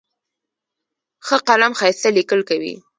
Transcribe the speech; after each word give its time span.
ښه 1.25 1.37
قلم 1.47 1.71
ښایسته 1.79 2.09
لیکل 2.17 2.39
کوي. 2.49 2.73